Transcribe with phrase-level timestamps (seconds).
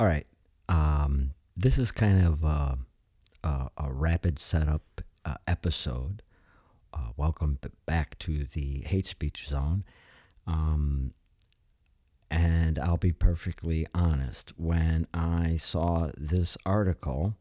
[0.00, 0.26] All right.
[0.66, 2.78] Um, this is kind of a,
[3.44, 6.22] a, a rapid setup uh, episode.
[6.94, 9.84] Uh, welcome back to the hate speech zone.
[10.46, 11.12] Um,
[12.30, 14.54] and I'll be perfectly honest.
[14.56, 17.36] When I saw this article,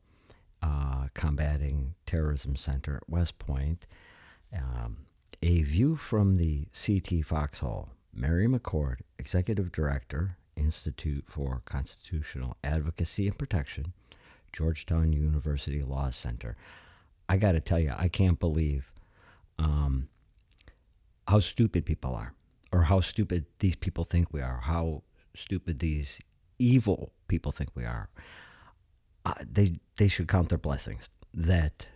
[0.62, 3.88] uh, Combating Terrorism Center at West Point,
[4.54, 5.06] um,
[5.42, 13.38] a view from the CT Foxhole, Mary McCord, Executive Director, Institute for Constitutional Advocacy and
[13.38, 13.94] Protection,
[14.52, 16.56] Georgetown University Law Center.
[17.28, 18.92] I got to tell you, I can't believe
[19.58, 20.10] um,
[21.28, 22.34] how stupid people are,
[22.72, 25.04] or how stupid these people think we are, how
[25.36, 26.20] stupid these
[26.58, 28.10] evil people think we are.
[29.26, 31.88] Uh, they they should count their blessings that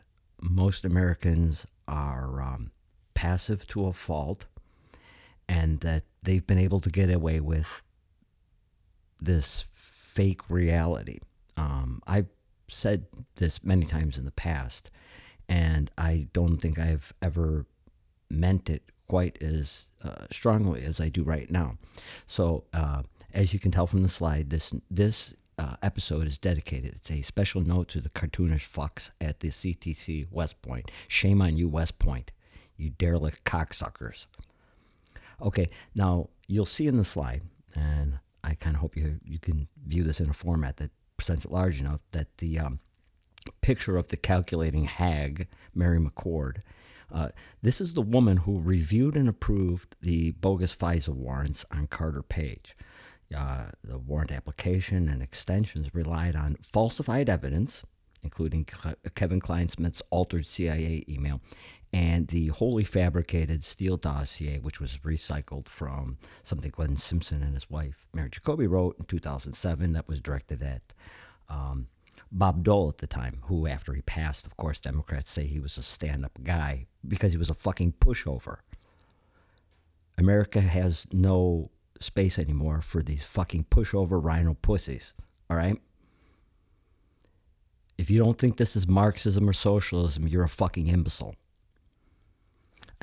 [0.41, 2.71] most Americans are um,
[3.13, 4.45] passive to a fault,
[5.47, 7.83] and that they've been able to get away with
[9.21, 11.19] this fake reality.
[11.57, 12.29] Um, I've
[12.69, 13.05] said
[13.35, 14.91] this many times in the past,
[15.47, 17.65] and I don't think I've ever
[18.29, 21.77] meant it quite as uh, strongly as I do right now.
[22.25, 26.93] So, uh, as you can tell from the slide, this this uh, episode is dedicated.
[26.95, 30.89] It's a special note to the cartoonish fucks at the CTC West Point.
[31.07, 32.31] Shame on you, West Point,
[32.77, 34.25] you derelict cocksuckers.
[35.41, 37.41] Okay, now you'll see in the slide,
[37.75, 41.45] and I kind of hope you you can view this in a format that presents
[41.45, 42.79] it large enough that the um,
[43.61, 46.61] picture of the calculating hag, Mary McCord.
[47.11, 47.29] Uh,
[47.61, 52.75] this is the woman who reviewed and approved the bogus FISA warrants on Carter Page.
[53.35, 57.83] Uh, the warrant application and extensions relied on falsified evidence,
[58.23, 58.65] including
[59.15, 61.41] Kevin Clinesmith's altered CIA email
[61.93, 67.69] and the wholly fabricated Steele dossier, which was recycled from something Glenn Simpson and his
[67.69, 70.81] wife Mary Jacoby wrote in 2007 that was directed at
[71.47, 71.87] um,
[72.31, 75.77] Bob Dole at the time, who, after he passed, of course, Democrats say he was
[75.77, 78.57] a stand up guy because he was a fucking pushover.
[80.17, 85.13] America has no space anymore for these fucking pushover rhino pussies,
[85.47, 85.79] all right?
[87.99, 91.35] If you don't think this is Marxism or socialism, you're a fucking imbecile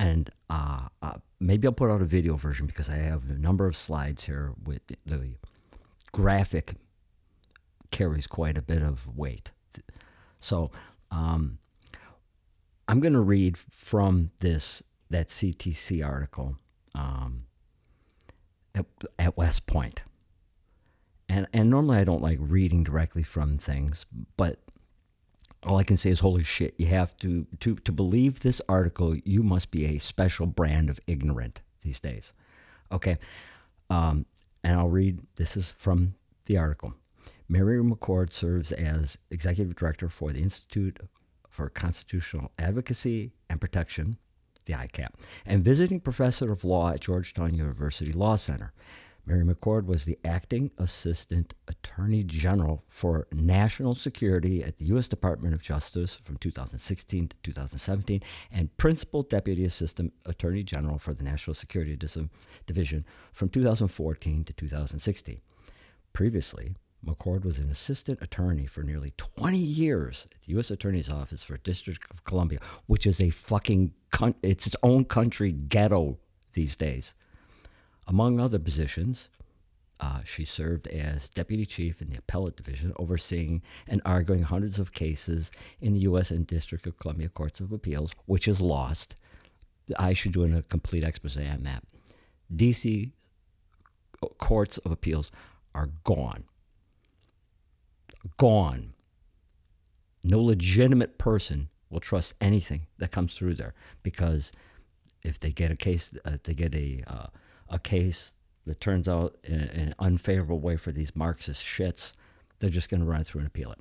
[0.00, 3.66] and uh, uh, maybe I'll put out a video version because I have a number
[3.66, 5.34] of slides here with the
[6.11, 6.77] graphic
[7.91, 9.53] carries quite a bit of weight.
[10.41, 10.71] So
[11.10, 11.59] um,
[12.89, 16.56] I'm going to read from this that CTC article
[16.94, 17.44] um,
[18.75, 18.87] at,
[19.19, 20.03] at West Point.
[21.28, 24.06] And, and normally I don't like reading directly from things,
[24.39, 24.60] but
[25.65, 26.75] all I can say is holy shit.
[26.78, 29.16] You have to to to believe this article.
[29.25, 32.32] You must be a special brand of ignorant these days.
[32.91, 33.19] Okay,
[33.88, 34.26] um,
[34.65, 35.21] and I'll read.
[35.37, 36.15] This is from
[36.47, 36.94] the article.
[37.48, 40.98] Mary McCord serves as executive director for the Institute
[41.48, 44.19] for Constitutional Advocacy and Protection,
[44.66, 45.09] the ICAP,
[45.44, 48.72] and visiting professor of law at Georgetown University Law Center.
[49.27, 55.09] Mary McCord was the acting assistant attorney general for national security at the U.S.
[55.09, 61.23] Department of Justice from 2016 to 2017 and principal deputy assistant attorney general for the
[61.23, 61.97] National Security
[62.67, 65.41] Division from 2014 to 2016.
[66.13, 70.71] Previously, McCord was an assistant attorney for nearly 20 years at the U.S.
[70.71, 73.95] Attorney's Office for District of Columbia, which is a fucking,
[74.43, 76.19] it's its own country ghetto
[76.53, 77.15] these days.
[78.10, 79.28] Among other positions,
[80.00, 84.93] uh, she served as deputy chief in the appellate division, overseeing and arguing hundreds of
[84.93, 86.32] cases in the U.S.
[86.32, 89.15] and District of Columbia Courts of Appeals, which is lost.
[89.97, 91.84] I should do a complete expose on that.
[92.53, 93.12] D.C.
[94.38, 95.31] courts of appeals
[95.72, 96.47] are gone.
[98.38, 98.94] Gone.
[100.25, 104.50] No legitimate person will trust anything that comes through there because
[105.22, 107.27] if they get a case, uh, they get a uh,
[107.71, 108.33] a case
[108.67, 112.13] that turns out in, an unfavorable way for these Marxist shits,
[112.59, 113.78] they're just going to run through and appeal it.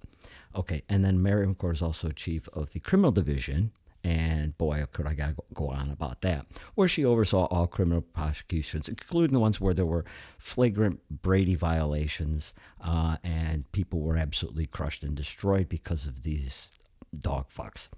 [0.56, 3.72] Okay, and then Mary McCord is also chief of the criminal division,
[4.04, 6.46] and boy, could I go on about that,
[6.76, 10.06] where she oversaw all criminal prosecutions, including the ones where there were
[10.38, 16.72] flagrant Brady violations uh, and people were absolutely crushed and destroyed because of these
[17.18, 17.90] dog fucks.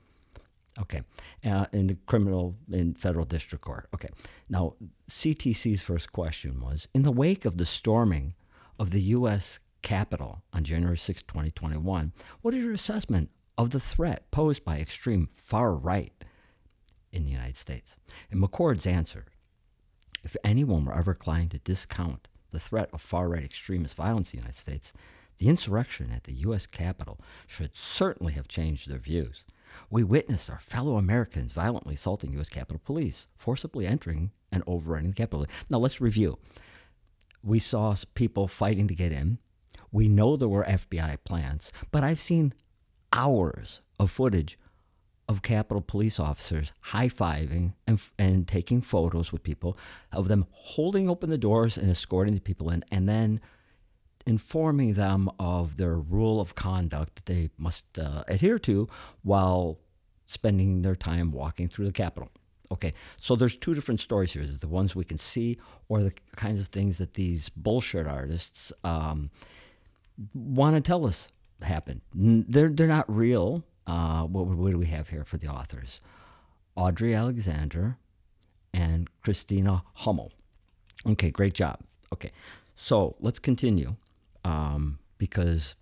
[0.80, 1.02] Okay.
[1.46, 3.88] Uh, in the criminal in federal district court.
[3.94, 4.10] Okay.
[4.50, 4.76] Now,
[5.10, 8.36] CTC's first question was In the wake of the storming
[8.80, 9.60] of the U.S.
[9.82, 15.30] Capitol on January 6, 2021, what is your assessment of the threat posed by extreme
[15.34, 16.14] far right
[17.12, 17.98] in the United States?
[18.30, 19.26] And McCord's answer
[20.24, 24.38] if anyone were ever inclined to discount the threat of far right extremist violence in
[24.38, 24.94] the United States,
[25.38, 26.68] the insurrection at the U.S.
[26.68, 29.44] Capitol should certainly have changed their views.
[29.90, 32.50] We witnessed our fellow Americans violently assaulting U.S.
[32.50, 35.46] Capitol Police, forcibly entering and overrunning the Capitol.
[35.70, 36.38] Now let's review.
[37.44, 39.40] We saw people fighting to get in.
[39.92, 42.54] We know there were FBI plans, but I've seen
[43.14, 44.58] hours of footage
[45.28, 49.78] of Capitol police officers high fiving and, and taking photos with people,
[50.12, 53.42] of them holding open the doors and escorting the people in, and then
[54.26, 58.88] informing them of their rule of conduct that they must uh, adhere to
[59.24, 59.80] while
[60.26, 62.30] spending their time walking through the Capitol.
[62.72, 65.60] Okay, so there's two different stories here: the ones we can see,
[65.90, 69.30] or the kinds of things that these bullshit artists um,
[70.34, 71.28] want to tell us
[71.62, 72.02] happened.
[72.14, 73.64] They're they're not real.
[73.86, 76.00] Uh, what, what do we have here for the authors?
[76.76, 77.98] Audrey Alexander
[78.74, 80.32] and Kristina Hummel.
[81.06, 81.80] Okay, great job.
[82.14, 82.32] Okay,
[82.76, 83.96] so let's continue
[84.44, 85.76] um, because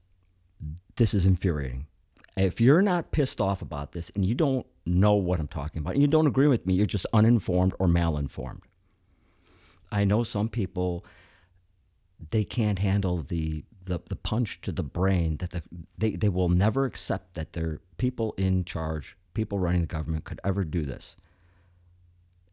[0.96, 1.88] this is infuriating.
[2.38, 5.94] If you're not pissed off about this and you don't know what I'm talking about,
[5.94, 8.62] and you don't agree with me, you're just uninformed or malinformed.
[9.92, 11.06] I know some people
[12.32, 15.64] they can't handle the the, the punch to the brain that the,
[15.98, 20.40] they, they will never accept that their people in charge, people running the government could
[20.44, 21.18] ever do this.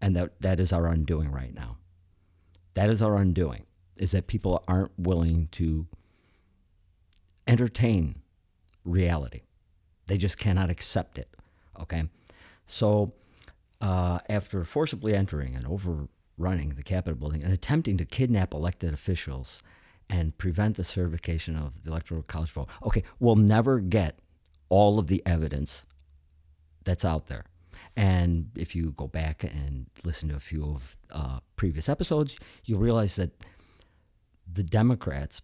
[0.01, 1.77] And that, that is our undoing right now.
[2.75, 5.87] That is our undoing, is that people aren't willing to
[7.47, 8.23] entertain
[8.85, 9.43] reality.
[10.07, 11.29] They just cannot accept it.
[11.81, 12.05] Okay?
[12.67, 13.15] So,
[13.81, 19.63] uh, after forcibly entering and overrunning the Capitol building and attempting to kidnap elected officials
[20.09, 24.19] and prevent the certification of the Electoral College vote, okay, we'll never get
[24.69, 25.85] all of the evidence
[26.85, 27.45] that's out there.
[27.97, 32.81] And if you go back and listen to a few of uh, previous episodes, you'll
[32.81, 33.31] realize that
[34.51, 35.43] the Democrats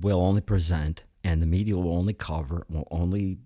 [0.00, 3.38] will only present and the media will only cover, will only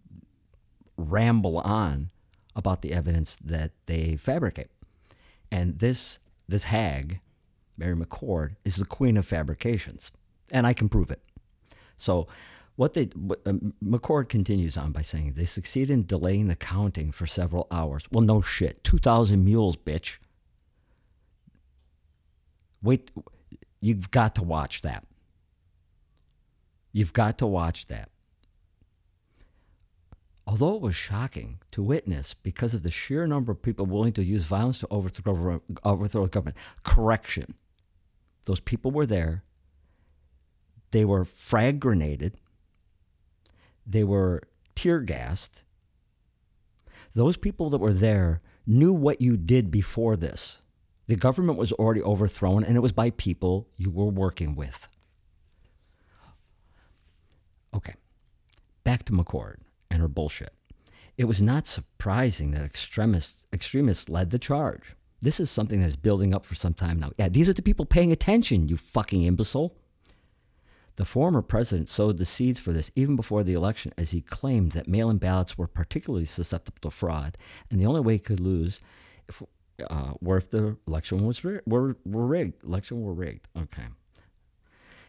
[0.96, 2.10] ramble on
[2.56, 4.68] about the evidence that they fabricate.
[5.50, 6.18] And this
[6.48, 7.20] this hag,
[7.76, 10.10] Mary McCord, is the queen of fabrications,
[10.50, 11.22] and I can prove it.
[11.96, 12.26] So,
[12.76, 17.12] what they what, um, McCord continues on by saying they succeed in delaying the counting
[17.12, 18.06] for several hours.
[18.10, 20.18] Well, no shit, two thousand mules, bitch.
[22.82, 23.10] Wait,
[23.80, 25.04] you've got to watch that.
[26.92, 28.10] You've got to watch that.
[30.46, 34.24] Although it was shocking to witness because of the sheer number of people willing to
[34.24, 37.54] use violence to overthrow, overthrow government, correction.
[38.46, 39.44] Those people were there.
[40.90, 42.36] They were frag grenaded.
[43.86, 44.42] They were
[44.74, 45.64] tear gassed.
[47.12, 50.62] Those people that were there knew what you did before this.
[51.08, 54.88] The government was already overthrown, and it was by people you were working with.
[57.74, 57.94] Okay,
[58.84, 59.56] back to McCord
[59.90, 60.52] and her bullshit.
[61.16, 64.94] It was not surprising that extremists, extremists led the charge.
[65.20, 67.10] This is something that's building up for some time now.
[67.18, 69.74] Yeah, these are the people paying attention, you fucking imbecile.
[70.96, 74.72] The former president sowed the seeds for this even before the election, as he claimed
[74.72, 77.38] that mail in ballots were particularly susceptible to fraud,
[77.70, 78.80] and the only way he could lose
[79.88, 82.62] uh, were if the election was were, were rigged.
[82.64, 83.48] Election were rigged.
[83.56, 83.86] Okay.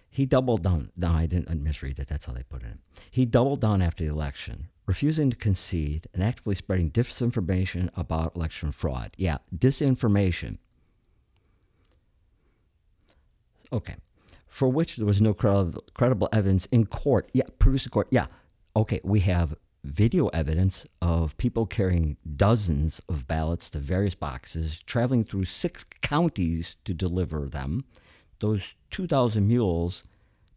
[0.09, 0.91] He doubled down.
[0.97, 2.07] No, I didn't misread it.
[2.07, 2.79] That's how they put it.
[3.11, 8.71] He doubled down after the election, refusing to concede and actively spreading disinformation about election
[8.71, 9.11] fraud.
[9.17, 10.57] Yeah, disinformation.
[13.71, 13.95] Okay.
[14.47, 17.29] For which there was no credible, credible evidence in court.
[17.33, 18.07] Yeah, produced in court.
[18.09, 18.25] Yeah.
[18.75, 25.23] Okay, we have video evidence of people carrying dozens of ballots to various boxes, traveling
[25.23, 27.85] through six counties to deliver them
[28.39, 30.03] those 2,000 mules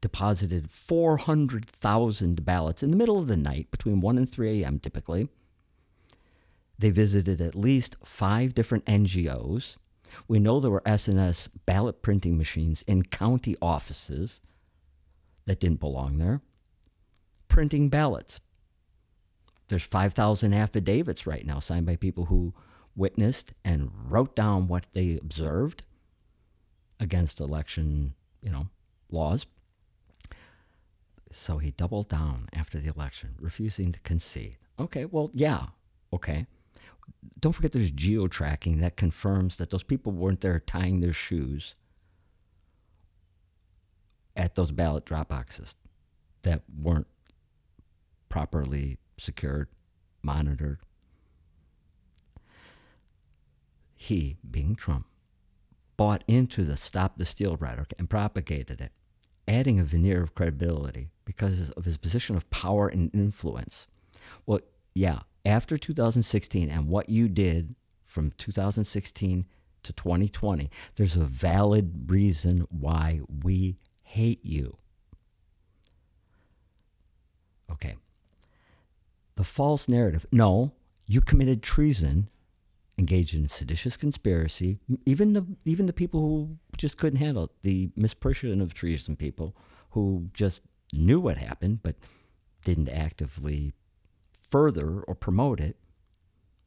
[0.01, 4.79] deposited 400,000 ballots in the middle of the night between 1 and 3 a.m.
[4.79, 5.29] typically.
[6.79, 9.77] They visited at least five different NGOs.
[10.27, 14.41] We know there were SNS ballot printing machines in county offices
[15.45, 16.41] that didn't belong there,
[17.49, 18.41] printing ballots.
[19.73, 22.53] There's 5,000 affidavits right now signed by people who
[22.95, 25.83] witnessed and wrote down what they observed
[27.01, 28.13] against election,
[28.43, 28.67] you know,
[29.11, 29.47] laws.
[31.31, 34.59] So he doubled down after the election, refusing to concede.
[34.79, 35.69] Okay, well, yeah,
[36.13, 36.47] okay.
[37.41, 41.77] Don't forget there's geo tracking that confirms that those people weren't there tying their shoes
[44.37, 45.75] at those ballot drop boxes
[46.43, 47.07] that weren't
[48.29, 49.69] properly secured,
[50.23, 50.81] monitored.
[53.95, 55.07] He, being Trump,
[55.97, 58.93] bought into the Stop the Steal rhetoric and propagated it.
[59.49, 63.87] adding a veneer of credibility because of his position of power and influence.
[64.47, 64.61] Well,
[64.95, 67.75] yeah, after 2016 and what you did
[68.07, 69.47] from 2016
[69.83, 74.77] to 2020, there's a valid reason why we hate you.
[77.71, 77.97] Okay.
[79.43, 80.25] The false narrative.
[80.31, 80.71] No,
[81.05, 82.29] you committed treason,
[82.97, 84.79] engaged in seditious conspiracy.
[85.05, 89.57] Even the even the people who just couldn't handle it, the misprision of treason people
[89.91, 91.97] who just knew what happened but
[92.65, 93.73] didn't actively
[94.49, 95.77] further or promote it,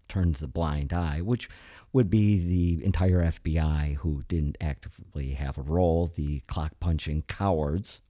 [0.09, 1.47] turns the blind eye, which
[1.93, 8.01] would be the entire FBI who didn't actively have a role, the clock punching cowards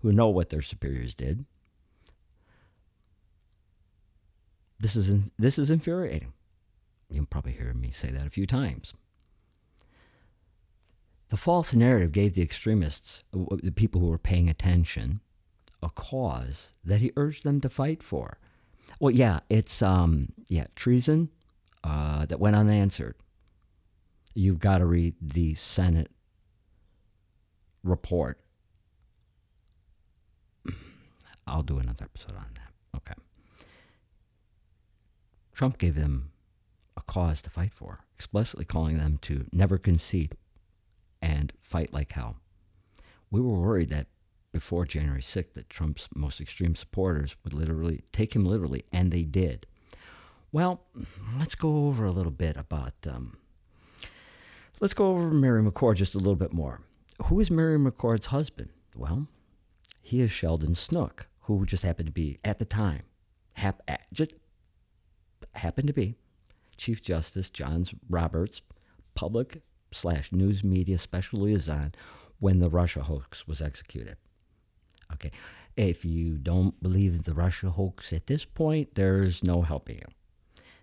[0.00, 1.44] who know what their superiors did.
[4.84, 6.34] This is this is infuriating.
[7.08, 8.92] You'll probably hear me say that a few times.
[11.30, 15.20] The false narrative gave the extremists, the people who were paying attention,
[15.82, 18.36] a cause that he urged them to fight for.
[19.00, 21.30] Well, yeah, it's um, yeah, treason
[21.82, 23.14] uh, that went unanswered
[24.34, 26.10] you've got to read the Senate
[27.82, 28.38] report.
[31.46, 32.63] I'll do another episode on that.
[35.54, 36.32] Trump gave them
[36.96, 40.36] a cause to fight for, explicitly calling them to never concede
[41.22, 42.36] and fight like hell.
[43.30, 44.08] We were worried that
[44.52, 49.22] before January 6th that Trump's most extreme supporters would literally take him literally, and they
[49.22, 49.66] did.
[50.52, 50.82] Well,
[51.38, 53.38] let's go over a little bit about um,
[54.80, 56.80] Let's go over Mary McCord just a little bit more.
[57.26, 58.70] Who is Mary McCord's husband?
[58.96, 59.28] Well,
[60.02, 63.04] he is Sheldon Snook, who just happened to be at the time,
[63.52, 63.80] hap,
[64.12, 64.34] just
[65.54, 66.16] happened to be
[66.76, 68.62] Chief Justice John Roberts,
[69.14, 71.94] public slash news media special liaison
[72.40, 74.16] when the Russia hoax was executed.
[75.12, 75.30] Okay,
[75.76, 80.06] if you don't believe the Russia hoax at this point, there's no helping you.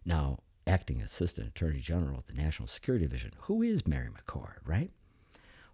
[0.06, 3.32] Now, acting assistant attorney general of the National Security Division.
[3.42, 4.92] Who is Mary McCord, right?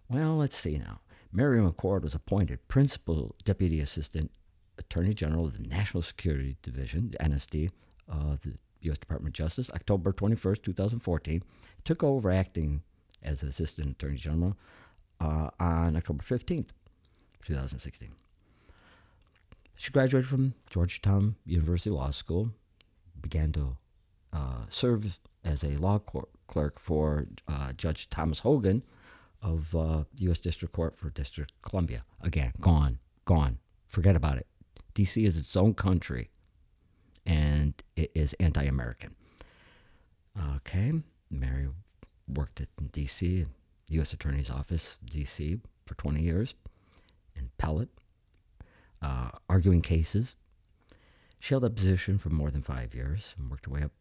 [0.08, 1.00] Well, let's see now.
[1.32, 4.30] Mary McCord was appointed principal deputy assistant
[4.78, 7.70] attorney general of the National Security Division, the NSD,
[8.08, 8.98] the U.S.
[8.98, 11.42] Department of Justice, October 21st, 2014.
[11.84, 12.82] Took over acting
[13.22, 14.56] as assistant attorney general
[15.20, 16.70] uh, on October 15th,
[17.44, 18.12] 2016.
[19.74, 22.50] She graduated from Georgetown University Law School,
[23.20, 23.76] began to
[24.32, 28.82] uh, served as a law clerk for uh, Judge Thomas Hogan
[29.40, 30.38] of uh, U.S.
[30.38, 32.04] District Court for District Columbia.
[32.20, 33.58] Again, gone, gone.
[33.86, 34.46] Forget about it.
[34.94, 35.24] D.C.
[35.24, 36.30] is its own country,
[37.28, 39.14] and it is anti-American.
[40.56, 40.92] Okay,
[41.30, 41.68] Mary
[42.26, 43.44] worked at D.C.
[43.90, 44.12] U.S.
[44.12, 45.58] Attorney's Office, D.C.
[45.84, 46.54] for 20 years
[47.36, 47.90] in Pellet,
[49.02, 50.34] uh, arguing cases.
[51.38, 53.92] She held that position for more than five years and worked her way up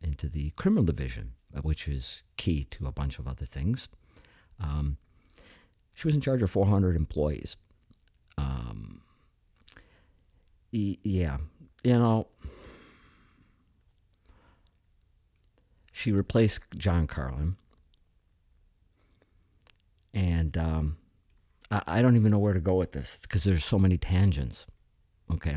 [0.00, 1.32] into the criminal division,
[1.62, 3.88] which is key to a bunch of other things.
[4.60, 4.98] Um,
[5.96, 7.56] she was in charge of 400 employees.
[8.38, 9.02] Um,
[10.72, 11.38] yeah,
[11.84, 12.26] you know,
[15.94, 17.56] she replaced John Carlin.
[20.12, 20.96] And um,
[21.70, 24.66] I, I don't even know where to go with this because there's so many tangents.
[25.32, 25.56] Okay.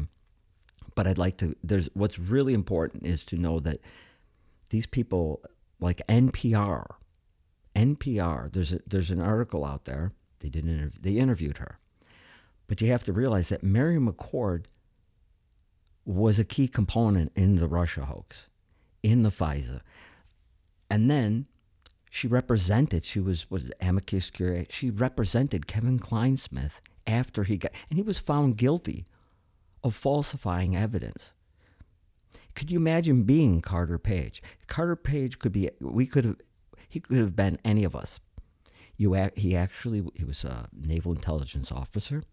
[0.94, 3.80] But I'd like to, there's what's really important is to know that
[4.70, 5.42] these people
[5.80, 6.86] like NPR,
[7.76, 8.54] NPR.
[8.54, 10.14] There's a, there's an article out there.
[10.42, 11.80] They did interv- they interviewed her,
[12.68, 14.66] but you have to realize that Mary McCord
[16.06, 18.50] was a key component in the Russia hoax,
[19.02, 19.82] in the FISA,
[20.90, 21.48] and then
[22.10, 23.04] she represented.
[23.04, 24.68] She was was amicus curiae.
[24.70, 29.06] She represented Kevin Clinesmith after he got, and he was found guilty
[29.84, 31.34] of falsifying evidence.
[32.56, 34.42] Could you imagine being Carter Page?
[34.66, 36.38] Carter Page could be, we could have,
[36.90, 38.20] he could have been any of us.
[38.96, 42.24] You, he actually, he was a naval intelligence officer,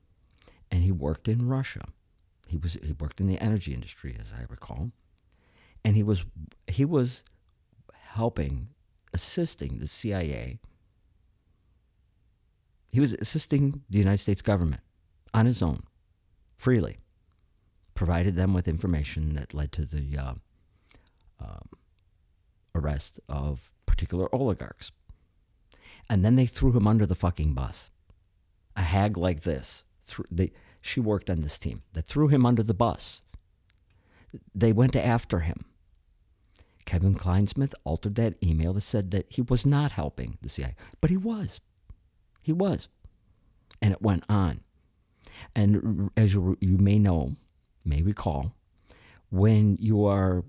[0.70, 1.84] and he worked in Russia.
[2.46, 4.92] He was, he worked in the energy industry, as I recall,
[5.84, 6.24] and he was,
[6.68, 7.22] he was
[8.14, 8.68] helping,
[9.12, 10.60] assisting the CIA.
[12.92, 14.82] He was assisting the United States government
[15.32, 15.82] on his own,
[16.56, 16.98] freely
[17.94, 20.34] provided them with information that led to the uh,
[21.40, 21.68] um,
[22.74, 24.92] arrest of particular oligarchs.
[26.08, 27.90] And then they threw him under the fucking bus.
[28.76, 29.82] A hag like this,
[30.30, 30.52] they,
[30.82, 33.22] she worked on this team, that threw him under the bus.
[34.54, 35.64] They went after him.
[36.84, 41.10] Kevin Clinesmith altered that email that said that he was not helping the CIA, but
[41.10, 41.60] he was.
[42.42, 42.88] He was.
[43.80, 44.60] And it went on.
[45.54, 47.32] And as you, you may know,
[47.84, 48.54] may recall,
[49.30, 50.44] when you are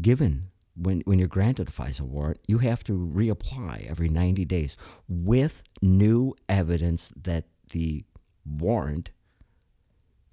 [0.00, 4.76] given, when, when you're granted a FISA warrant, you have to reapply every 90 days
[5.08, 8.04] with new evidence that the
[8.44, 9.10] warrant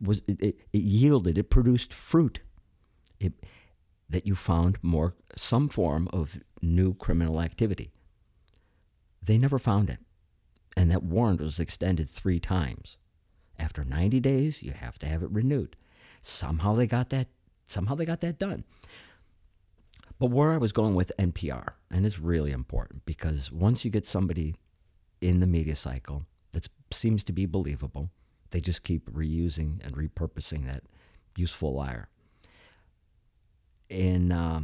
[0.02, 2.42] was it, it, yielded, it produced fruit.
[3.20, 3.34] It,
[4.10, 7.92] that you found more some form of new criminal activity.
[9.22, 10.00] They never found it.
[10.76, 12.98] And that warrant was extended three times.
[13.58, 15.76] After 90 days, you have to have it renewed.
[16.22, 17.28] Somehow they got that
[17.66, 18.66] somehow they got that done.
[20.18, 24.06] But where I was going with NPR, and it's really important because once you get
[24.06, 24.56] somebody
[25.22, 28.10] in the media cycle that seems to be believable,
[28.52, 30.84] they just keep reusing and repurposing that
[31.38, 32.10] useful liar.
[33.90, 34.62] In uh,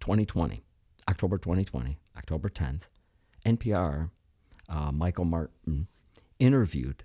[0.00, 0.62] 2020,
[1.08, 2.88] October 2020, October 10th,
[3.44, 4.10] NPR,
[4.68, 5.88] uh, Michael Martin
[6.38, 7.04] interviewed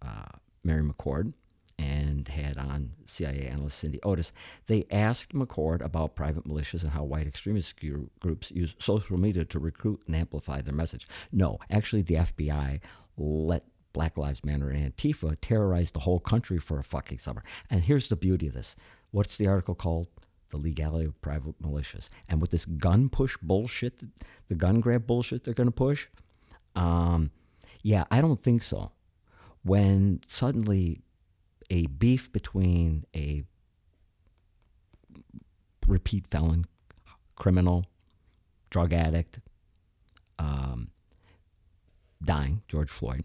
[0.00, 1.34] uh, Mary McCord
[1.78, 4.32] and had on CIA analyst Cindy Otis.
[4.66, 7.74] They asked McCord about private militias and how white extremist
[8.20, 11.06] groups use social media to recruit and amplify their message.
[11.30, 12.80] No, actually, the FBI
[13.16, 17.44] let Black Lives Matter and Antifa terrorize the whole country for a fucking summer.
[17.70, 18.74] And here's the beauty of this.
[19.10, 20.08] What's the article called?
[20.52, 22.08] The legality of private militias.
[22.28, 24.00] And with this gun push bullshit,
[24.48, 26.08] the gun grab bullshit they're going to push,
[26.76, 27.30] um,
[27.82, 28.92] yeah, I don't think so.
[29.64, 31.00] When suddenly
[31.70, 33.44] a beef between a
[35.86, 36.66] repeat felon,
[37.34, 37.86] criminal,
[38.68, 39.40] drug addict,
[40.38, 40.90] um,
[42.22, 43.24] dying, George Floyd,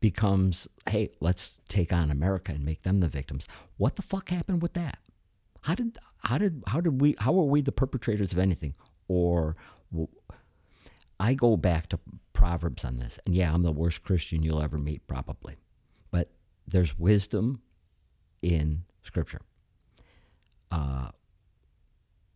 [0.00, 3.46] becomes, hey, let's take on America and make them the victims.
[3.76, 4.98] What the fuck happened with that?
[5.62, 8.74] How did how did how did we how are we the perpetrators of anything?
[9.08, 9.56] Or
[11.20, 12.00] I go back to
[12.32, 15.56] Proverbs on this, and yeah, I'm the worst Christian you'll ever meet, probably,
[16.10, 16.30] but
[16.66, 17.60] there's wisdom
[18.42, 19.40] in Scripture.
[20.70, 21.08] Uh,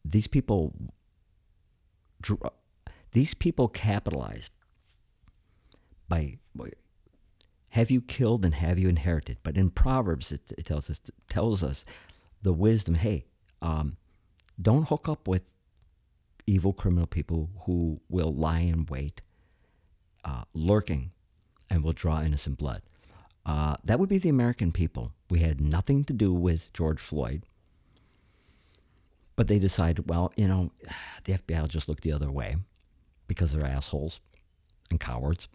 [0.05, 0.75] these people,
[3.13, 4.51] these people capitalize
[6.09, 6.39] by,
[7.71, 9.39] have you killed and have you inherited?
[9.43, 11.85] But in Proverbs, it, it tells us tells us
[12.43, 12.95] the wisdom.
[12.95, 13.27] Hey,
[13.61, 13.97] um,
[14.61, 15.55] don't hook up with
[16.47, 19.23] evil criminal people who will lie in wait,
[20.25, 21.13] uh, lurking,
[21.71, 22.83] and will draw innocent blood.
[23.45, 25.13] Uh, that would be the American people.
[25.31, 27.45] We had nothing to do with George Floyd,
[29.35, 30.73] but they decided, well, you know,
[31.25, 32.57] the FBI will just look the other way
[33.27, 34.21] because they're assholes
[34.91, 35.49] and cowards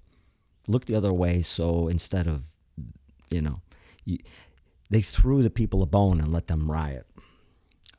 [0.67, 1.41] look the other way.
[1.41, 2.43] So instead of,
[3.29, 3.61] you know,
[4.05, 4.19] you,
[4.89, 7.05] they threw the people a bone and let them riot.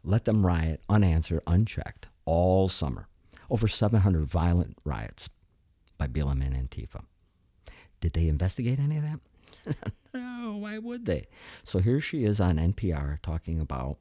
[0.05, 3.09] Let them riot unanswered, unchecked, all summer.
[3.51, 5.29] Over 700 violent riots
[5.96, 7.05] by BLM and Antifa.
[8.01, 9.92] Did they investigate any of that?
[10.14, 11.27] no, why would they?
[11.64, 13.98] So here she is on NPR talking about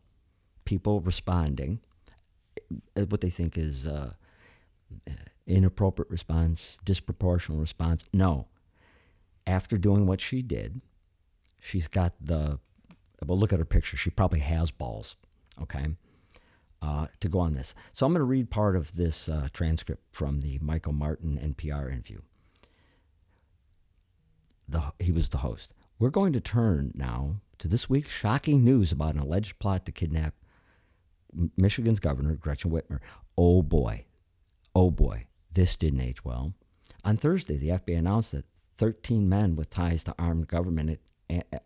[0.66, 1.80] people responding,
[2.96, 4.14] uh, what they think is uh,
[5.48, 8.04] inappropriate response, disproportional response.
[8.14, 8.48] No,
[9.46, 10.82] after doing what she did,
[11.62, 12.60] she's got the,
[13.26, 13.98] well, look at her picture.
[13.98, 15.16] She probably has balls,
[15.62, 15.88] okay,
[16.82, 17.74] uh, to go on this.
[17.94, 21.92] So I'm going to read part of this uh, transcript from the Michael Martin NPR
[21.92, 22.22] interview.
[24.70, 25.74] The, he was the host.
[26.00, 29.92] We're going to turn now to this week's shocking news about an alleged plot to
[29.92, 30.36] kidnap
[31.56, 33.00] Michigan's governor, Gretchen Whitmer.
[33.38, 34.06] Oh boy,
[34.76, 36.54] oh boy, this didn't age well.
[37.04, 41.00] On Thursday, the FBI announced that 13 men with ties to armed government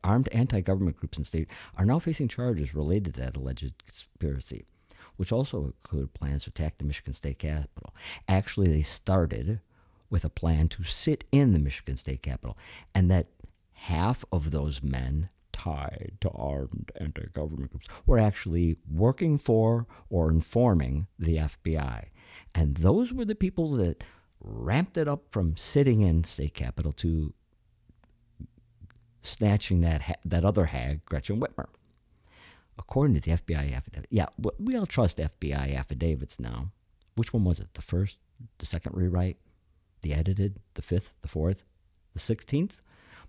[0.03, 1.47] armed anti-government groups in state
[1.77, 4.65] are now facing charges related to that alleged conspiracy,
[5.17, 7.93] which also include plans to attack the Michigan State Capitol.
[8.27, 9.59] Actually, they started
[10.09, 12.57] with a plan to sit in the Michigan State Capitol,
[12.93, 13.27] and that
[13.73, 21.07] half of those men tied to armed anti-government groups were actually working for or informing
[21.19, 22.05] the FBI.
[22.55, 24.03] And those were the people that
[24.39, 27.33] ramped it up from sitting in state capitol to
[29.21, 31.67] snatching that ha- that other hag, Gretchen Whitmer.
[32.77, 36.71] According to the FBI affidavit, yeah, we all trust FBI affidavits now.
[37.15, 37.73] Which one was it?
[37.73, 38.17] The first,
[38.57, 39.37] the second rewrite,
[40.01, 41.63] the edited, the fifth, the fourth,
[42.13, 42.79] the sixteenth?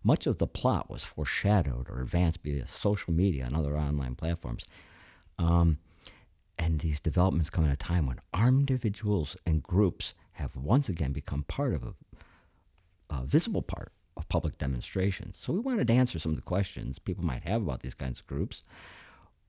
[0.05, 4.65] Much of the plot was foreshadowed or advanced via social media and other online platforms.
[5.39, 5.79] Um,
[6.59, 11.13] and these developments come at a time when armed individuals and groups have once again
[11.13, 11.95] become part of a,
[13.11, 15.37] a visible part of public demonstrations.
[15.39, 18.21] So we wanted to answer some of the questions people might have about these kinds
[18.21, 18.63] of groups,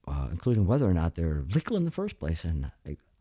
[0.07, 2.71] uh, including whether or not they're legal in the first place and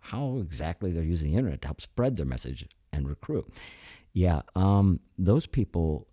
[0.01, 3.47] how exactly they're using the internet to help spread their message and recruit.
[4.13, 6.09] Yeah, um, those people,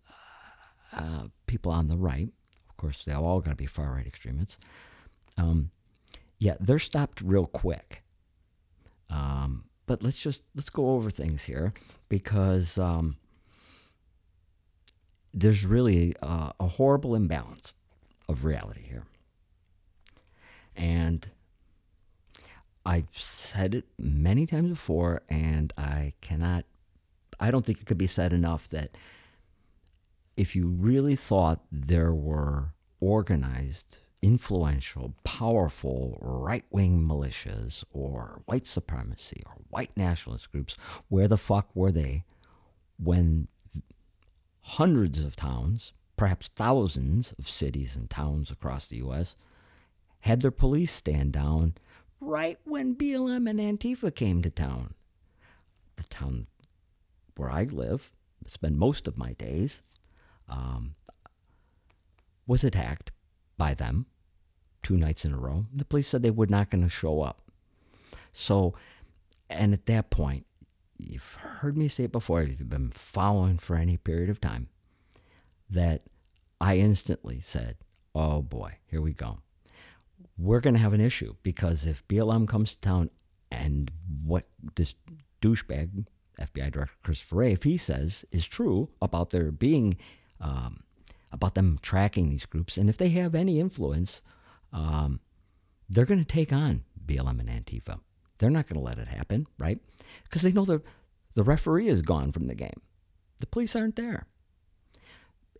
[0.93, 2.29] uh, people on the right,
[2.69, 4.57] of course, they're all going to be far right extremists.
[5.37, 5.71] Um,
[6.37, 8.03] yeah, they're stopped real quick.
[9.09, 11.73] Um, but let's just let's go over things here
[12.09, 13.17] because um,
[15.33, 17.73] there's really a horrible imbalance
[18.27, 19.05] of reality here,
[20.75, 21.29] and
[22.85, 26.65] I've said it many times before, and I cannot.
[27.39, 28.97] I don't think it could be said enough that
[30.35, 39.41] if you really thought there were organized influential, powerful right wing militias or white supremacy
[39.45, 40.75] or white nationalist groups,
[41.07, 42.25] where the fuck were they
[42.97, 43.47] when
[44.61, 49.35] hundreds of towns, perhaps thousands of cities and towns across the U.S.,
[50.21, 51.75] had their police stand down
[52.19, 54.93] right when BLM and Antifa came to town?
[55.95, 56.47] The town
[57.37, 58.11] where I live,
[58.47, 59.81] spend most of my days,
[60.49, 60.95] um,
[62.45, 63.11] was attacked
[63.57, 64.07] by them
[64.81, 65.65] two nights in a row.
[65.73, 67.41] The police said they were not going to show up.
[68.33, 68.73] So,
[69.49, 70.45] and at that point,
[70.99, 74.69] you've heard me say it before, if you've been following for any period of time,
[75.69, 76.03] that
[76.59, 77.77] I instantly said,
[78.13, 79.39] oh boy, here we go.
[80.37, 83.09] We're going to have an issue because if BLM comes to town
[83.51, 83.91] and
[84.23, 84.95] what this
[85.41, 86.05] douchebag,
[86.39, 89.97] FBI Director Christopher Wray, if he says is true about there being
[90.39, 90.83] um,
[91.31, 92.77] about them tracking these groups.
[92.77, 94.21] And if they have any influence,
[94.73, 95.19] um,
[95.89, 97.99] they're going to take on BLM and Antifa.
[98.39, 99.79] They're not going to let it happen, right?
[100.23, 100.81] Because they know the,
[101.35, 102.81] the referee is gone from the game.
[103.39, 104.27] The police aren't there.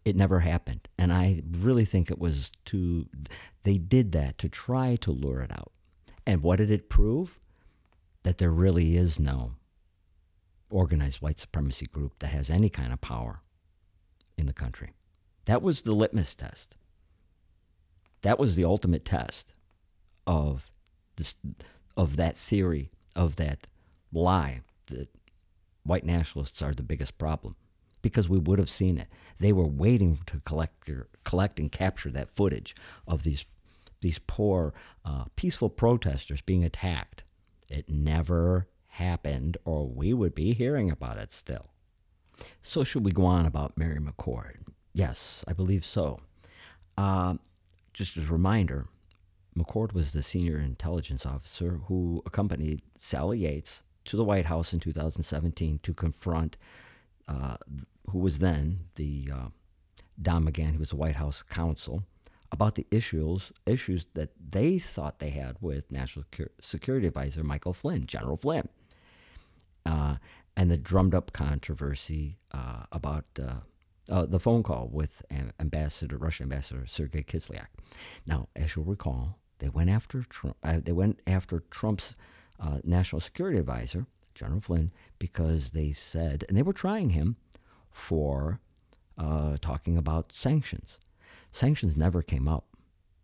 [0.05, 0.87] It never happened.
[0.97, 3.05] And I really think it was to,
[3.63, 5.71] they did that to try to lure it out.
[6.25, 7.39] And what did it prove?
[8.23, 9.53] That there really is no
[10.69, 13.41] organized white supremacy group that has any kind of power
[14.37, 14.91] in the country.
[15.45, 16.77] That was the litmus test.
[18.21, 19.53] That was the ultimate test
[20.27, 20.69] of
[21.15, 21.35] this,
[21.99, 23.67] of that theory, of that
[24.13, 25.09] lie that
[25.83, 27.57] white nationalists are the biggest problem.
[28.01, 29.09] Because we would have seen it.
[29.37, 30.89] They were waiting to collect,
[31.25, 32.73] collect and capture that footage
[33.05, 33.45] of these,
[33.99, 37.25] these poor, uh, peaceful protesters being attacked.
[37.69, 41.67] It never happened, or we would be hearing about it still.
[42.61, 44.63] So, should we go on about Mary McCord?
[44.93, 46.19] Yes, I believe so.
[46.97, 47.35] Uh,
[47.93, 48.87] just as a reminder,
[49.57, 54.79] McCord was the senior intelligence officer who accompanied Sally Yates to the White House in
[54.79, 56.57] 2017 to confront
[57.27, 57.57] uh,
[58.09, 59.47] who was then the uh,
[60.21, 62.03] Don McGahn, who was the White House counsel,
[62.51, 66.25] about the issues issues that they thought they had with National
[66.59, 68.67] Security Advisor Michael Flynn, General Flynn,
[69.85, 70.15] uh,
[70.57, 73.25] and the drummed up controversy uh, about
[74.09, 75.23] uh, the phone call with
[75.59, 77.67] Ambassador Russian Ambassador Sergei Kislyak.
[78.25, 80.57] Now, as you'll recall, they went after Trump.
[80.63, 82.15] Uh, they went after Trump's
[82.59, 87.35] uh, national security advisor, General Flynn, because they said, and they were trying him
[87.89, 88.59] for
[89.17, 90.99] uh, talking about sanctions.
[91.51, 92.65] Sanctions never came up,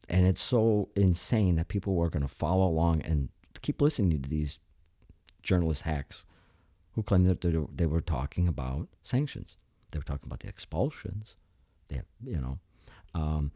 [0.10, 3.30] and it's so insane that people were going to follow along and
[3.62, 4.60] keep listening to these
[5.41, 6.26] journalist hacks
[6.93, 7.41] who claim that
[7.76, 9.58] they were talking about sanctions.
[9.95, 11.36] They were talking about the expulsions.
[11.88, 12.60] They, you know,
[13.13, 13.53] um,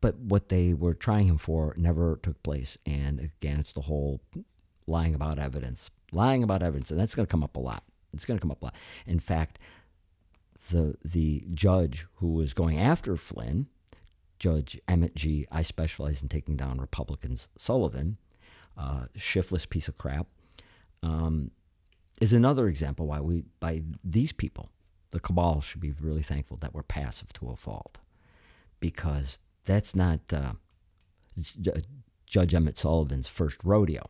[0.00, 2.78] but what they were trying him for never took place.
[2.86, 4.20] And again, it's the whole
[4.86, 7.82] lying about evidence, lying about evidence, and that's going to come up a lot.
[8.12, 8.76] It's going to come up a lot.
[9.04, 9.58] In fact,
[10.70, 13.66] the the judge who was going after Flynn,
[14.38, 15.44] Judge Emmet G.
[15.50, 17.48] I specialize in taking down Republicans.
[17.58, 18.16] Sullivan,
[18.76, 20.28] uh, shiftless piece of crap.
[21.02, 21.50] Um,
[22.20, 24.70] is another example why we, by these people,
[25.10, 27.98] the cabal should be really thankful that we're passive to a fault,
[28.80, 30.52] because that's not uh,
[32.26, 34.02] Judge Emmet Sullivan's first rodeo.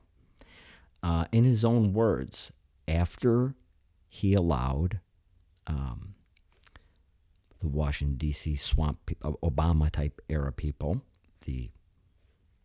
[1.02, 2.52] Uh, in his own words,
[2.88, 3.54] after
[4.08, 5.00] he allowed
[5.66, 6.14] um,
[7.60, 8.56] the Washington D.C.
[8.56, 11.02] swamp uh, Obama type era people,
[11.44, 11.70] the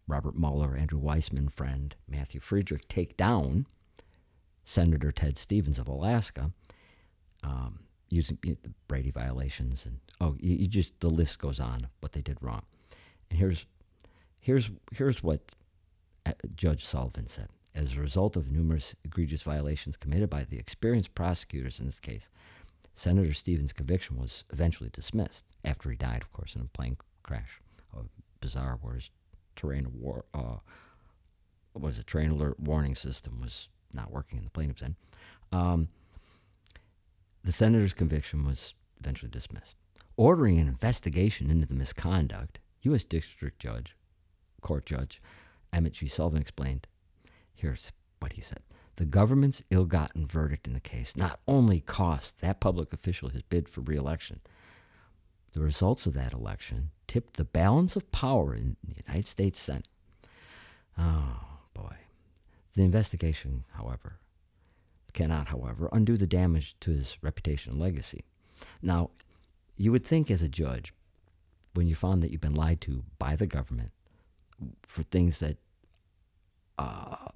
[0.08, 3.68] Robert Mueller, Andrew Weissmann friend Matthew Friedrich, take down
[4.64, 6.52] Senator Ted Stevens of Alaska,
[7.44, 12.14] um, using the Brady violations, and oh, you, you, just the list goes on what
[12.14, 12.64] they did wrong.
[13.30, 13.66] And here's
[14.42, 15.54] here's here's what
[16.26, 17.50] uh, Judge Sullivan said.
[17.76, 22.30] As a result of numerous egregious violations committed by the experienced prosecutors in this case,
[22.94, 27.60] Senator Stevens' conviction was eventually dismissed after he died, of course, in a plane crash.
[27.98, 28.02] A
[28.40, 29.10] bizarre where his
[29.56, 30.58] terrain war, uh,
[31.74, 34.96] what was it, alert warning system was not working in the plaintiff's end.
[35.52, 35.90] Um,
[37.44, 39.76] the senator's conviction was eventually dismissed.
[40.16, 43.04] ordering an investigation into the misconduct, U.S.
[43.04, 43.96] District Judge,
[44.62, 45.22] Court Judge
[45.74, 46.08] Emmet G.
[46.08, 46.88] Sullivan explained
[47.56, 48.60] here's what he said.
[48.98, 53.42] The government's ill gotten verdict in the case not only cost that public official his
[53.42, 54.42] bid for reelection,
[55.54, 59.88] the results of that election tipped the balance of power in the United States Senate.
[60.98, 61.40] Oh,
[61.74, 61.96] boy.
[62.76, 64.20] The investigation, however,
[65.14, 68.24] cannot, however, undo the damage to his reputation and legacy.
[68.82, 69.12] Now,
[69.78, 70.94] you would think as a judge,
[71.74, 73.92] when you found that you've been lied to by the government
[74.84, 75.58] for things that
[76.78, 77.30] uh,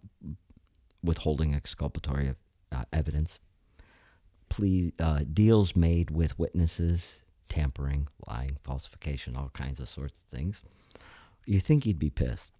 [1.04, 2.34] withholding exculpatory
[2.72, 3.40] uh, evidence,
[4.50, 10.62] plea, uh, deals made with witnesses, tampering, lying, falsification, all kinds of sorts of things.
[11.46, 12.52] You think he'd be pissed.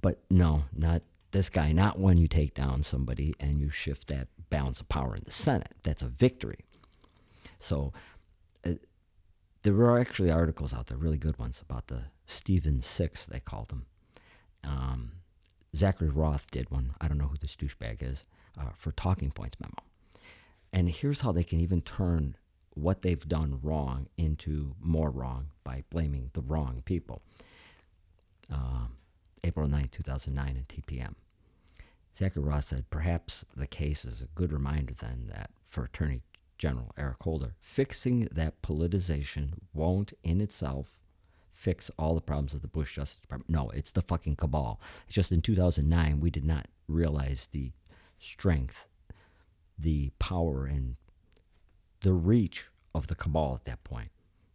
[0.00, 1.02] But no, not
[1.34, 1.72] this guy.
[1.72, 5.32] Not when you take down somebody and you shift that balance of power in the
[5.32, 5.74] Senate.
[5.82, 6.60] That's a victory.
[7.58, 7.92] So
[8.64, 8.74] uh,
[9.62, 13.68] there were actually articles out there, really good ones, about the Stephen Six, they called
[13.68, 13.86] them.
[14.62, 15.12] Um,
[15.76, 16.94] Zachary Roth did one.
[17.00, 18.24] I don't know who this douchebag is
[18.58, 19.74] uh, for Talking Points memo.
[20.72, 22.36] And here's how they can even turn
[22.70, 27.22] what they've done wrong into more wrong by blaming the wrong people.
[28.52, 28.86] Uh,
[29.44, 31.14] April 9, 2009, in TPM.
[32.16, 36.22] Zachary Roth said, perhaps the case is a good reminder then that for Attorney
[36.58, 41.00] General Eric Holder, fixing that politicization won't in itself
[41.50, 43.50] fix all the problems of the Bush Justice Department.
[43.50, 44.80] No, it's the fucking cabal.
[45.06, 47.72] It's just in 2009 we did not realize the
[48.18, 48.86] strength,
[49.78, 50.96] the power, and
[52.00, 54.10] the reach of the cabal at that point.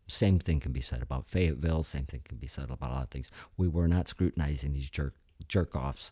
[0.07, 1.83] Same thing can be said about Fayetteville.
[1.83, 3.29] Same thing can be said about a lot of things.
[3.57, 5.13] We were not scrutinizing these jerk
[5.47, 6.11] jerk offs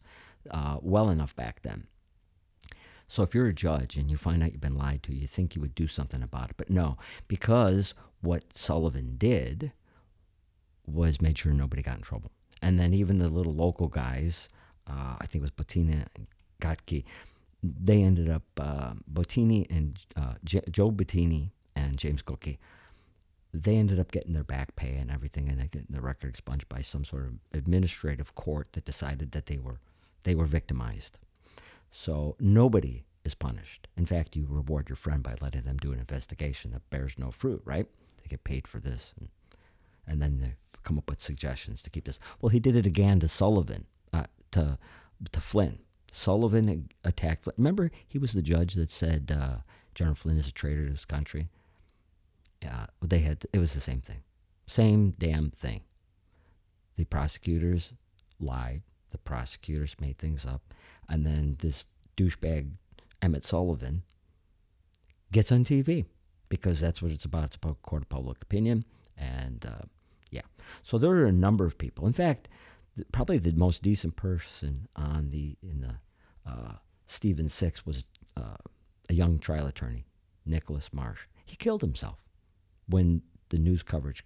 [0.52, 1.88] uh, well enough back then.
[3.08, 5.56] So if you're a judge and you find out you've been lied to, you think
[5.56, 6.58] you would do something about it.
[6.58, 9.72] But no, because what Sullivan did
[10.86, 12.32] was made sure nobody got in trouble.
[12.62, 14.50] And then even the little local guys,
[14.88, 16.28] uh, I think it was Bottini and
[16.60, 17.06] Goeke,
[17.64, 22.58] they ended up, uh, Bottini and uh, J- Joe Bottini and James Goeke,
[23.54, 26.82] they ended up getting their back pay and everything and getting the record expunged by
[26.82, 29.80] some sort of administrative court that decided that they were
[30.28, 31.20] they were victimized.
[31.90, 33.88] So nobody is punished.
[33.96, 37.32] In fact, you reward your friend by letting them do an investigation that bears no
[37.32, 37.86] fruit, right?
[38.18, 39.14] They get paid for this.
[39.18, 39.30] And,
[40.06, 42.20] and then they come up with suggestions to keep this.
[42.42, 44.78] Well, he did it again to Sullivan, uh, to,
[45.32, 45.80] to Flynn.
[46.12, 47.56] Sullivan attacked Flynn.
[47.58, 49.60] Remember, he was the judge that said uh,
[49.96, 51.48] General Flynn is a traitor to his country?
[52.62, 54.24] Yeah, they had, it was the same thing.
[54.66, 55.84] Same damn thing.
[56.98, 57.94] The prosecutors
[58.42, 60.74] lied the prosecutors made things up.
[61.10, 62.72] And then this douchebag,
[63.22, 64.04] Emmet Sullivan,
[65.32, 66.06] gets on TV
[66.50, 67.46] because that's what it's about.
[67.46, 68.86] It's about court of public opinion.
[69.18, 69.86] And uh,
[70.32, 70.42] yeah,
[70.84, 72.06] so there are a number of people.
[72.06, 72.48] In fact,
[73.12, 75.96] probably the most decent person on the in the
[76.46, 76.74] uh,
[77.08, 78.58] Stephen Six was uh,
[79.10, 80.06] a young trial attorney,
[80.46, 81.26] Nicholas Marsh.
[81.46, 82.24] He killed himself
[82.88, 84.24] when the news coverage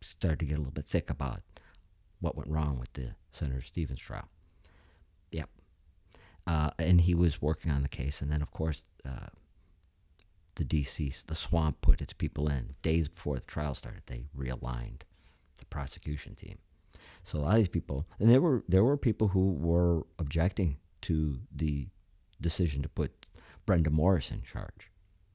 [0.00, 1.42] started to get a little bit thick about
[2.20, 4.28] what went wrong with the Senator Stevens trial.
[5.30, 5.48] Yep.
[6.46, 8.20] Uh, and he was working on the case.
[8.20, 9.28] And then, of course, uh,
[10.56, 12.74] the DC, the swamp put its people in.
[12.82, 15.02] Days before the trial started, they realigned
[15.58, 16.58] the prosecution team.
[17.22, 20.78] So a lot of these people, and there were there were people who were objecting
[21.02, 21.88] to the
[22.40, 23.26] decision to put
[23.66, 24.90] Brenda Morris in charge,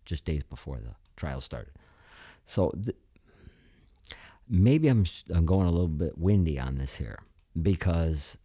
[0.06, 1.74] just days before the trial started.
[2.46, 2.98] So th-
[4.50, 7.20] maybe I'm, I'm going a little bit windy on this here
[7.60, 8.38] because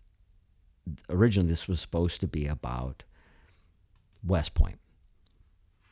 [1.09, 3.05] originally this was supposed to be about
[4.25, 4.79] West Point.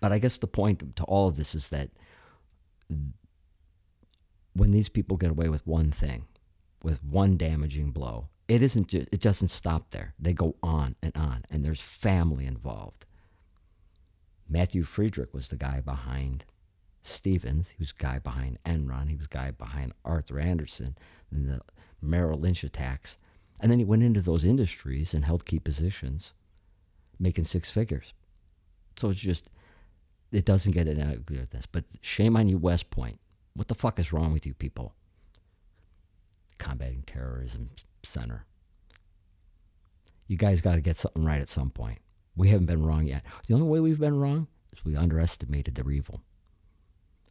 [0.01, 1.91] But I guess the point to all of this is that
[4.53, 6.27] when these people get away with one thing,
[6.83, 10.15] with one damaging blow, it isn't just, it doesn't stop there.
[10.19, 13.07] They go on and on, and there's family involved.
[14.49, 16.45] Matthew Friedrich was the guy behind
[17.07, 17.71] Stevens.
[17.71, 19.09] He was guy behind Enron.
[19.09, 20.97] He was guy behind Arthur Andersen
[21.31, 21.61] and the
[22.03, 23.19] Merrill Lynch attacks.
[23.61, 26.35] And then he went into those industries and held key positions,
[27.19, 28.13] making six figures.
[28.97, 29.51] So it's just,
[30.33, 31.67] it doesn't get any uglier than this.
[31.67, 33.19] But shame on you, West Point.
[33.55, 34.95] What the fuck is wrong with you people?
[36.59, 37.71] Combating Terrorism
[38.03, 38.45] Center.
[40.29, 41.99] You guys got to get something right at some point.
[42.35, 43.25] We haven't been wrong yet.
[43.47, 46.21] The only way we've been wrong is we underestimated their evil.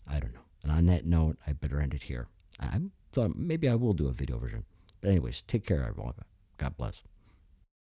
[0.08, 0.40] I don't know.
[0.64, 2.28] And on that note, I better end it here.
[2.60, 2.80] I
[3.12, 4.66] thought maybe I will do a video version.
[5.02, 6.14] But anyways, take care, everyone.
[6.58, 7.02] God bless.